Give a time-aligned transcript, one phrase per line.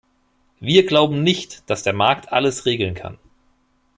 [0.59, 3.19] Wir glauben nicht, dass der Markt alles regeln kann.